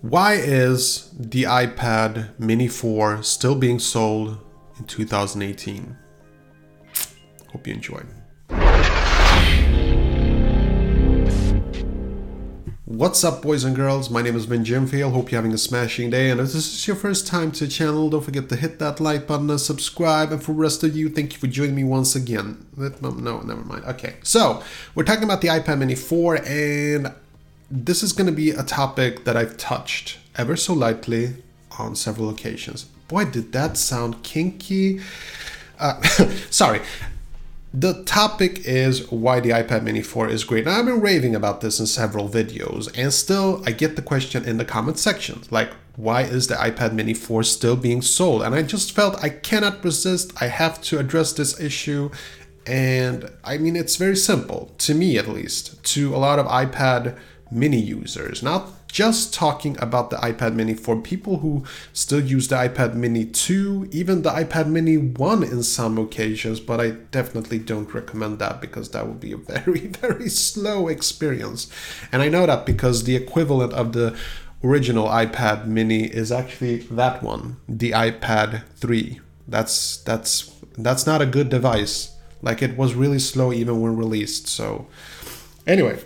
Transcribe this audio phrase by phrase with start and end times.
[0.00, 4.38] Why is the iPad Mini 4 still being sold
[4.78, 5.96] in 2018?
[7.50, 8.02] Hope you enjoy.
[12.84, 16.10] What's up boys and girls, my name is Ben Jimfield, hope you're having a smashing
[16.10, 18.78] day and if this is your first time to the channel, don't forget to hit
[18.78, 21.74] that like button and subscribe and for the rest of you, thank you for joining
[21.74, 22.64] me once again.
[22.76, 23.84] No, never mind.
[23.84, 24.62] Okay, so
[24.94, 27.12] we're talking about the iPad Mini 4 and
[27.70, 31.34] this is going to be a topic that I've touched ever so lightly
[31.78, 32.84] on several occasions.
[33.08, 35.00] Boy, did that sound kinky.
[35.78, 36.00] Uh,
[36.50, 36.80] sorry.
[37.72, 40.64] The topic is why the iPad mini 4 is great.
[40.64, 44.46] Now, I've been raving about this in several videos, and still I get the question
[44.46, 48.42] in the comment section like, why is the iPad mini 4 still being sold?
[48.42, 50.32] And I just felt I cannot resist.
[50.40, 52.10] I have to address this issue.
[52.66, 57.18] And I mean, it's very simple, to me at least, to a lot of iPad
[57.50, 62.56] mini users, not just talking about the iPad mini for people who still use the
[62.56, 67.92] iPad mini 2, even the iPad mini 1 in some occasions, but I definitely don't
[67.92, 71.70] recommend that because that would be a very, very slow experience.
[72.12, 74.16] And I know that because the equivalent of the
[74.64, 79.20] original iPad mini is actually that one, the iPad 3.
[79.46, 82.14] That's that's that's not a good device.
[82.42, 84.46] Like it was really slow even when released.
[84.46, 84.86] So
[85.66, 85.98] anyway,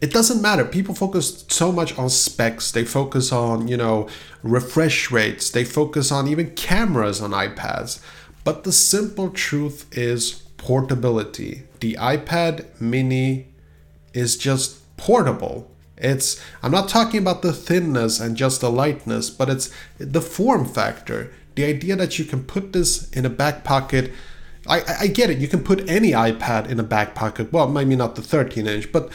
[0.00, 0.64] it doesn't matter.
[0.64, 2.72] People focus so much on specs.
[2.72, 4.08] They focus on, you know,
[4.42, 5.50] refresh rates.
[5.50, 8.02] They focus on even cameras on iPads.
[8.42, 11.64] But the simple truth is portability.
[11.80, 13.48] The iPad mini
[14.14, 15.70] is just portable.
[15.98, 20.64] It's I'm not talking about the thinness and just the lightness, but it's the form
[20.64, 21.30] factor.
[21.56, 24.12] The idea that you can put this in a back pocket
[24.66, 25.38] I, I get it.
[25.38, 27.52] You can put any iPad in a back pocket.
[27.52, 29.10] Well, maybe not the 13 inch, but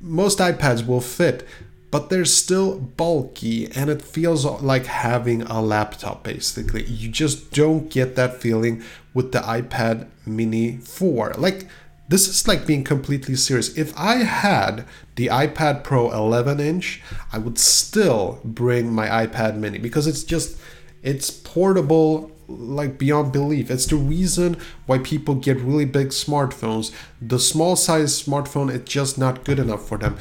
[0.00, 1.46] most iPads will fit,
[1.90, 6.84] but they're still bulky and it feels like having a laptop basically.
[6.84, 8.82] You just don't get that feeling
[9.14, 11.34] with the iPad mini 4.
[11.38, 11.66] Like,
[12.08, 13.76] this is like being completely serious.
[13.76, 14.86] If I had
[15.16, 20.58] the iPad Pro 11 inch, I would still bring my iPad mini because it's just,
[21.02, 23.70] it's portable like beyond belief.
[23.70, 26.92] It's the reason why people get really big smartphones.
[27.20, 30.16] The small size smartphone is just not good enough for them.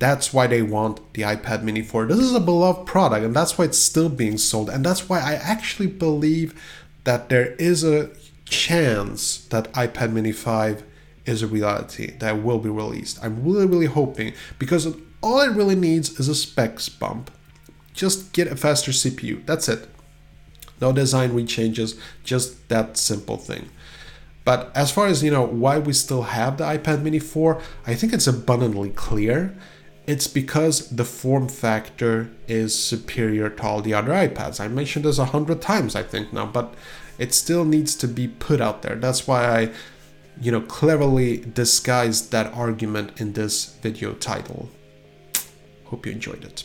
[0.00, 2.06] That's why they want the iPad mini 4.
[2.06, 4.68] This is a beloved product and that's why it's still being sold.
[4.68, 6.60] And that's why I actually believe
[7.04, 8.10] that there is a
[8.44, 10.82] chance that iPad mini 5
[11.26, 13.22] is a reality that will be released.
[13.22, 17.30] I'm really, really hoping because all it really needs is a specs bump.
[17.92, 19.44] Just get a faster CPU.
[19.46, 19.88] That's it
[20.80, 23.70] no design rechanges, just that simple thing.
[24.44, 27.94] But as far as you know, why we still have the iPad Mini 4, I
[27.94, 29.54] think it's abundantly clear.
[30.06, 34.58] It's because the form factor is superior to all the other iPads.
[34.58, 36.74] I mentioned this a hundred times, I think now, but
[37.18, 38.94] it still needs to be put out there.
[38.94, 39.70] That's why I,
[40.40, 44.70] you know, cleverly disguised that argument in this video title.
[45.84, 46.64] Hope you enjoyed it.